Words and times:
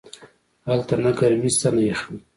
هلته 0.67 0.93
نه 1.03 1.11
گرمي 1.19 1.49
سته 1.57 1.69
نه 1.75 1.81
يخني. 1.89 2.19